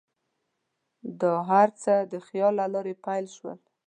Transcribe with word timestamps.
دا 1.21 1.33
هر 1.49 1.67
څه 1.81 1.93
د 2.11 2.13
خیال 2.27 2.53
له 2.59 2.65
لارې 2.73 2.93
پیل 3.05 3.25
شول. 3.35 3.59